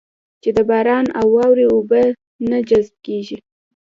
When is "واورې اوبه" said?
1.35-2.01